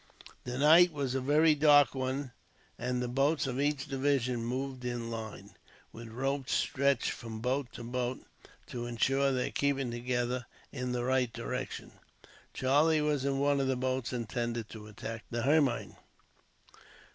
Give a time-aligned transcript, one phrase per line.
[0.45, 2.31] The night was a very dark one,
[2.79, 5.51] and the boats of each division moved in line,
[5.93, 8.25] with ropes stretched from boat to boat,
[8.69, 11.91] to ensure their keeping together in the right direction.
[12.51, 15.93] Charlie was in one of the boats intended to attack the Hermione.